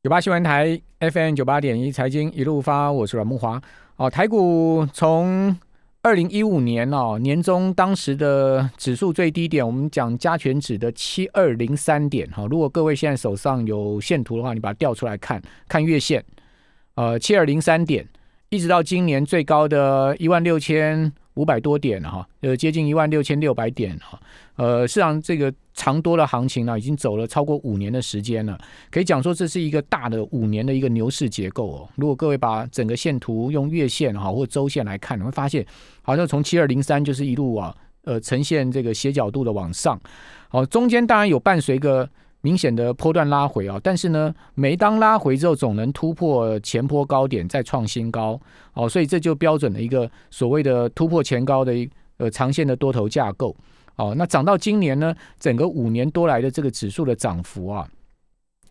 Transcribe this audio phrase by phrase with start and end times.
[0.00, 3.60] 九八新闻台 FM 九八点一财经一路发，我是阮木华。
[3.96, 5.58] 哦，台股从
[6.02, 12.46] 二零一五年哦年中当时的指数最低点，我们讲加权指的七二零三点哈。
[12.48, 16.24] 如果各位现在手上有线图的话，你把它调出来看看月线，
[16.94, 18.06] 呃，七二零三点，
[18.50, 21.12] 一直到今年最高的一万六千。
[21.38, 24.20] 五百多点了哈，呃，接近一万六千六百点哈，
[24.56, 28.58] 呃，市场这个长多的行情呢，已经走了超过五年的时间了，
[28.90, 31.88] 可以讲说这是一个大的五年的一个牛市结构哦。
[31.94, 35.64] 如果各位把整个线图用月线哈或周线来看，你会发现，
[36.02, 39.96] 好像从七二零三就是一路啊，呃，呈现这个斜角度的往上，
[40.48, 42.10] 好，中间当然有伴随个。
[42.40, 48.40] 明显的波段拉回啊，但是呢，每当拉回之后，总能突破前坡高点，再创新高
[48.74, 53.56] 哦，所以这就标准的一个所谓的突破前高的一呃长线的多头架构
[53.96, 54.14] 哦。
[54.16, 57.88] 那涨到今年呢，整个五年多来的这个指数的涨幅啊，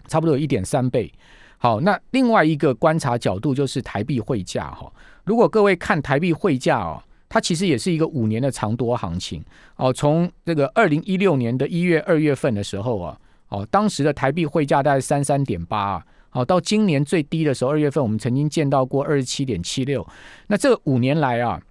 [0.07, 1.11] 差不多有一点三倍。
[1.57, 4.89] 好，那另外一个观察角度就是台币汇价哈。
[5.25, 9.43] 如果各位看台币汇价哦，它其实也是一个五年的长多行情
[9.75, 9.91] 哦。
[9.91, 13.19] 从这个二零一六年的一月、二月份的时候啊。
[13.49, 20.05] 哦，当时的台币汇价大概三三点八啊，好，到今年最低的时候，二月份我们曾经见到过二十七点七六。
[20.47, 21.61] 那这五年来啊，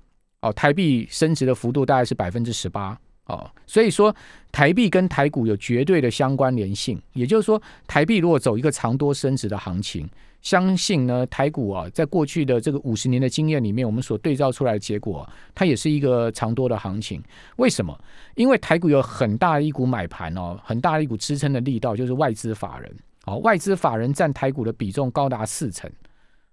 [0.41, 4.15] 哦，台币升值的幅度大概是百分之十八哦，所以说
[4.51, 7.01] 台币跟台股有绝对的相关联性。
[7.13, 10.09] 也就是说，台币如果走一个长多升值的行情。
[10.43, 17.21] 相信呢，台股啊，在过去的这个五十年的经验里面，我们所对照出来的结果，它也是一个长多的行情。
[17.57, 17.99] 为什么？
[18.37, 22.97] 因为台股有很大一股买盘哦，很大的一股支撑的力道，就是外资法人。
[23.25, 25.91] 哦，外资法人占台股的比重高达四成。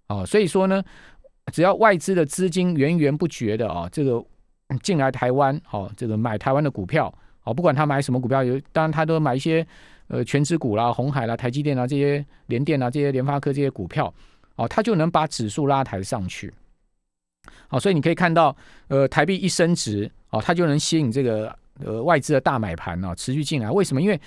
[0.08, 0.84] 哦，所以说呢，
[1.52, 4.24] 只要外资的资金源源不绝的啊，这个
[4.82, 9.66] 进来台湾，哦，这个买台湾的股票，哦，不管他买什么股票，有当然他都买一些。
[10.14, 14.14] 呃，全指股啦，红海啦，台积电啊，这些联电啊，这些联发科这些股票，
[14.58, 16.54] 哦，它就能把指数拉抬上去。
[17.68, 18.56] 好，所以你可以看到，
[18.90, 23.72] 呃，台币一升值，哦，它就能吸引这个呃外资的大买盘呢，持续进来。
[23.72, 24.00] 为什么？
[24.00, 24.22] 因为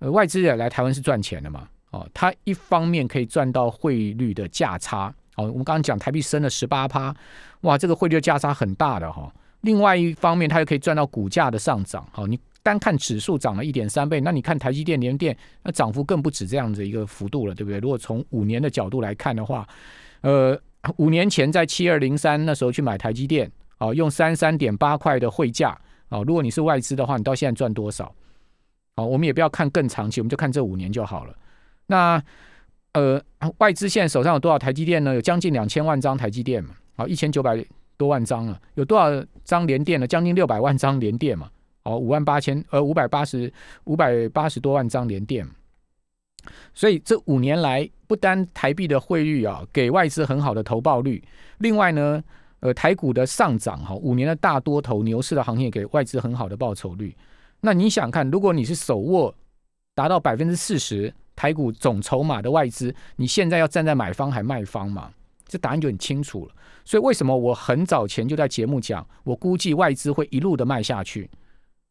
[0.00, 5.06] 呃外资也来台湾是赚钱的嘛，哦，它一方面可以赚到汇率的价差，
[5.36, 7.16] 哦，我们刚刚讲台币升了十八趴，
[7.62, 9.32] 哇，这个汇率的价差很大的哈。
[9.62, 12.38] 另外一方面，它又可以赚到股价的上涨，好，你。
[12.62, 17.78] 单看指数涨了一点三倍，那你看台积电、联电，那涨幅更不止这样子一个幅度了，对不对？
[17.78, 19.66] 如果从五年的角度来看的话，
[20.20, 20.60] 呃，
[20.96, 25.78] 五年前在七二零三那时候去买台积电，哦，用三三点八块的汇价，
[26.10, 28.14] 哦，如果你是外资的话，你到现在赚多少？
[28.96, 31.34] 哦，我们也不要看更长期，我们就看这五年就好了。
[31.86, 32.22] 那
[32.92, 33.22] 呃，
[33.58, 35.14] 外资现在手上有多少台积电呢？
[35.14, 37.64] 有将近两千万张台积电嘛，好，一千九百
[37.96, 38.60] 多万张了。
[38.74, 40.06] 有多少张联电呢？
[40.06, 41.48] 将近六百万张联电嘛。
[41.82, 43.52] 哦，五万八千，呃，五百八十
[43.84, 45.46] 五百八十多万张连电，
[46.74, 51.22] 所以这五年来，不单台币的汇率啊，给外资很好的投报率，
[51.58, 52.22] 另外呢，
[52.60, 57.16] 呃，台股的上涨哈，五年的大多头牛市的行业给外资很好的报酬率。
[57.60, 59.34] 那你想看，如果你是手握
[59.94, 65.10] 达到百分之四十台股总筹码的外资，你现在要站在买方还卖方嘛？
[65.46, 66.54] 这答案就很清楚了。
[66.84, 71.28] 所以为什么我很早前就在节目讲，我估计外资会一路的卖下去。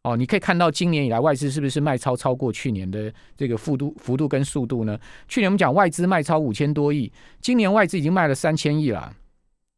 [0.09, 4.99] 哦，你可以看到今年以来外资是不是卖超超过去年的这个幅度、幅度跟速度呢？
[5.27, 7.11] 去年我们讲外资卖超五千多亿，
[7.41, 9.13] 今年外资已经卖了三千亿了。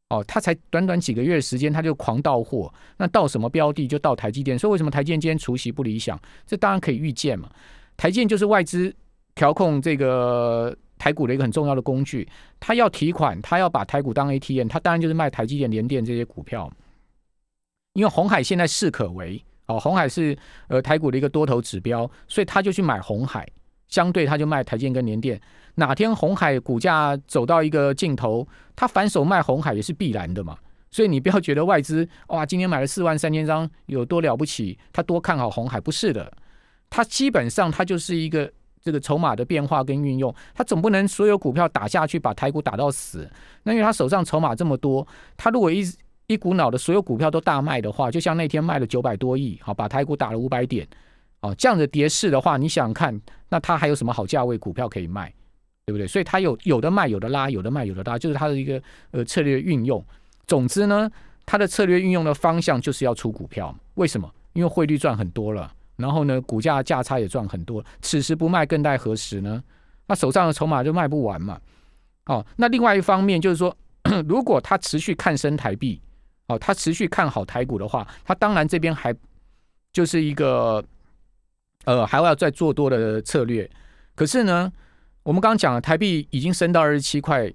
[0.07, 2.73] 哦，他才短短几个月时间，他就狂到货。
[2.95, 4.57] 那到什么标的就到台积电。
[4.57, 6.17] 所以为什么台积电今天除息不理想？
[6.47, 7.49] 这当然可以预见嘛。
[7.97, 8.95] 台积就是外资
[9.35, 12.25] 调控这个台股的一个很重要的工具。
[12.57, 16.71] 他要提款，他要把台股当 ATM，他当然就是卖台积电、联电这些股票。
[17.93, 19.43] 因为红海现在势可为。
[19.71, 20.37] 哦，红海是
[20.67, 23.47] 呃台股的一个多头指标，所以他就去买红海，
[23.87, 25.39] 相对他就卖台建跟联电。
[25.75, 28.45] 哪天红海股价走到一个尽头，
[28.75, 30.57] 他反手卖红海也是必然的嘛。
[30.91, 36.29] 所以你不要觉得外资哇今天买了四万三千张有多了不起，他多看好红海不是的，
[36.89, 43.29] 他基本上他就是一个这个筹码的变化跟运用，他总不能所有股票打下去把台股打到死。
[43.63, 45.07] 那因为他手上筹码这么多，
[45.37, 45.81] 他如果一
[46.27, 50.87] 一股脑的所有股票都大卖的话，就像那天卖了九百多亿，好把台股打了五百点，
[51.41, 53.19] 哦，这样的跌势的话，你想看，
[53.49, 55.33] 那它还有什么好价位股票可以卖，
[55.85, 56.07] 对不对？
[56.07, 58.81] 所以它有有的卖，有的拉，有的卖，有的拉，就是它的一个
[59.11, 60.01] 呃策略运用。
[60.47, 61.11] 总之呢，
[61.45, 63.75] 它的策略运用的方向就是要出股票。
[63.95, 64.31] 为什么？
[64.53, 69.61] 因为汇率赚很多了，然后呢，股价价差也赚很多，此时不卖更待何时呢？
[70.07, 71.59] 那手上的筹码就卖不完嘛。
[72.27, 73.75] 哦，那另外一方面就是说，
[74.29, 76.01] 如果它持续看升台币。
[76.51, 79.15] 哦，他持续看好台股的话，他当然这边还
[79.93, 80.83] 就是一个
[81.85, 83.69] 呃，还要再做多的策略。
[84.15, 84.71] 可是呢，
[85.23, 87.51] 我们刚刚讲了，台币已经升到二十七块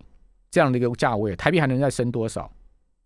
[0.51, 2.51] 这样的一个价位，台币还能再升多少？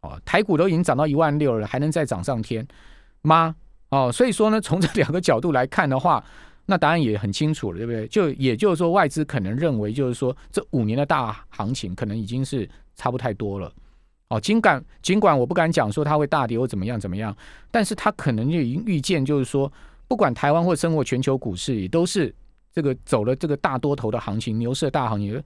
[0.02, 2.66] 哦，台股都已经涨到一万六了，还能再涨上天
[3.22, 3.54] 吗？
[3.90, 6.24] 哦，所以说呢，从这两个角度来看的话，
[6.66, 8.06] 那答案也很清楚了，对不对？
[8.06, 13.72] 就也就是说，外资可能认为，就是说这五年的大行情可能已经是差不太多了。
[14.30, 17.36] 哦，尽管尽管我不敢讲说它会大跌或怎么样怎么样，
[17.68, 19.70] 但是它可能就已经预见，就是说，
[20.06, 22.32] 不管台湾或生活全球股市也都是
[22.72, 25.42] 这个走了这个大多头的行情，牛市的大行情，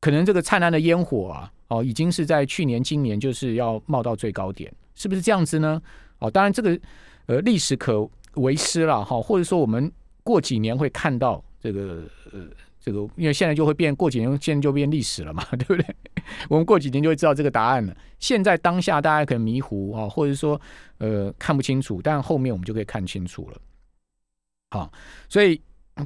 [0.00, 5.80] 可能这个灿烂的烟火啊，哦，已经是在去年、今年就是要冒到最高点，是不是这样子呢？
[6.20, 6.80] 哦，当然这个
[7.26, 9.92] 呃历史可为师了哈，或者说我们
[10.24, 12.40] 过几年会看到这个呃。
[12.80, 15.96] 这个，因为现在就会变，过几年现在就变历史了嘛，对不对？
[16.48, 17.96] 我们过几天就会知道这个答案了。
[18.18, 20.60] 现在当下大家可能迷糊啊，或者说
[20.98, 23.58] 呃看不清楚，但后面我们就可以看清楚了。
[24.70, 24.92] 好，
[25.28, 25.60] 所以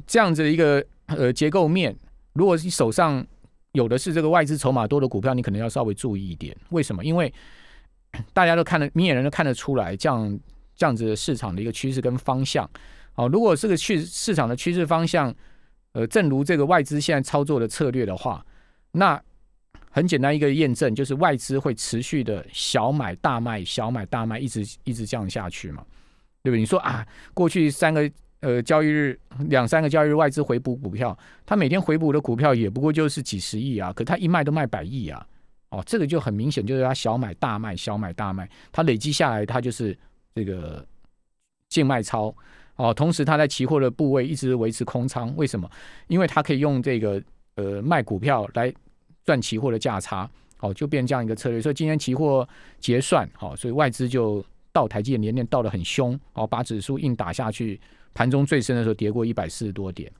[0.05, 1.95] 这样子的一个呃结构面，
[2.33, 3.25] 如果你手上
[3.73, 6.55] 有的是这个外资筹码多的股票，你可能要稍微注意一点。
[6.69, 7.03] 为什么？
[7.03, 7.33] 因为
[8.31, 10.39] 大家都看得，明眼人都看得出来，这样
[10.75, 12.69] 这样子的市场的一个趋势跟方向。
[13.13, 15.33] 好，如果这个趋市场的趋势方向。
[15.95, 18.43] 呃，正如这个外资现在操作的策略的话，
[18.93, 19.21] 那
[19.95, 25.85] 很简单一个验证就是外资会持续的小买大卖，小买大卖，一直一直这样下去嘛，
[26.41, 26.59] 对不对？
[26.59, 28.09] 你说啊，过去三个
[28.39, 29.17] 呃交易日，
[29.49, 35.23] 两三个交易日外资回补股票，他每天回补的股票也不过就是几十亿啊，可他一卖都卖百亿啊，
[35.69, 39.95] 哦，这个就很明显就是他小买大卖，小买大卖，他累积下来，他就是
[40.33, 40.83] 这个
[41.69, 42.35] 净卖超。
[42.77, 45.69] 哦，同时他在期货的部位一直维持空仓，为什么？
[46.07, 47.21] 因为他可以用这个
[47.53, 48.73] 呃卖股票来
[49.25, 50.29] 赚期货的价差，
[50.59, 51.61] 哦，就变这样一个策略。
[51.61, 52.47] 所以今天期货
[52.79, 57.79] 结算，好，所以外资就到台积电连连到的很凶，哦，把指数硬打下去，
[58.13, 60.11] 盘中最深的时候跌过一百四十多点，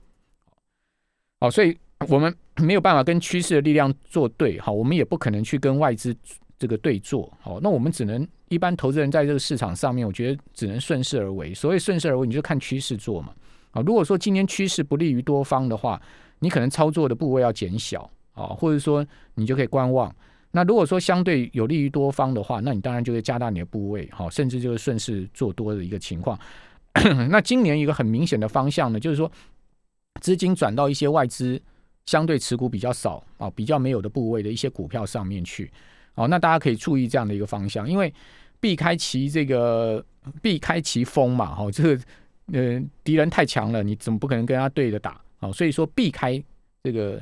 [1.39, 1.77] 哦，所以
[2.07, 6.15] 我们没有办法跟趋势的力量作对，好，我们也不可能去跟外资。
[6.59, 11.53] 这个对坐，好，那我们只能一般投资人在这个市场上面，我觉得只能顺势而为。
[11.53, 13.33] 所谓顺势而为，你就看趋势做嘛。
[13.71, 16.01] 啊，如果说今天趋势不利于多方的话，
[16.39, 20.13] 你可能操作的部位要减小啊，或者说你就可以观望。
[20.51, 26.37] 那如果说相对有利于多方的话，那你当然就会加大你的部位，好，甚至就是顺势做多的一个情况。
[27.29, 29.31] 那今年一个很明显的方向呢，就是说
[30.21, 31.59] 资金转到一些外资
[32.05, 35.71] 相对持股比较少啊、比较没有的部位的一些股票上面去。
[36.13, 38.13] 哦，那大家可以注意这样的一个方向，因为
[38.59, 40.05] 避开其这个
[40.39, 42.03] 避开其锋嘛，哈，这个
[42.51, 45.19] 呃敌人太强了，你怎么不可能跟他对着打？
[45.39, 46.41] 哦，所以说避开
[46.83, 47.19] 这个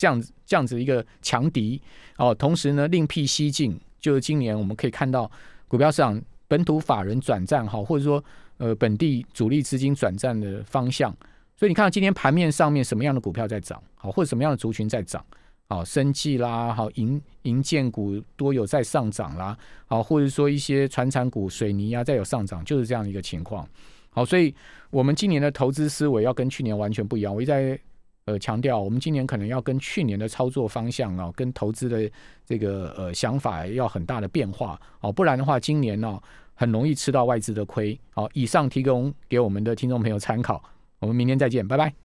[0.00, 1.78] 这样子这样子一个强敌，
[2.16, 5.30] 哦，同时呢另辟蹊径，就是今年我们可以看到
[5.68, 6.18] 股票市场
[6.48, 8.24] 本土法人转战，哈，或者说
[8.56, 11.14] 呃本地主力资金转战的方向，
[11.54, 15.22] 所以你看到今天盘面上面什么样的股票在涨，好，或者什么样的族群在涨。
[15.68, 19.56] 好，生计啦，好银银建股多有在上涨啦，
[19.86, 23.64] 好，或者说一些船产股、水泥啊，再有上涨，就是这样一个情况。
[24.08, 24.52] 好，所以
[24.90, 27.32] 我们今年的投资思维要跟去年完全不一样。
[27.32, 27.78] 我一在
[28.24, 32.10] 呃强调，我们今年可能要跟去年的操作方向啊，跟投资的
[32.44, 34.80] 这个呃想法要很大的变化。
[35.00, 36.20] 哦，不然的话，今年呢
[36.54, 37.98] 很容易吃到外资的亏。
[38.10, 40.62] 好，以上提供给我们的听众朋友参考。
[40.98, 41.92] 我们明天再见，拜拜。